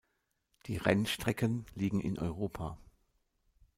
Die 0.65 0.77
Rennstrecken 0.77 1.67
liegen 1.75 2.01
in 2.01 2.17
Europa. 2.17 2.79